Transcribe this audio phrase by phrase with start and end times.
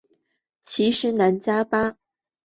[0.63, 1.97] 其时喃迦巴藏卜已卒。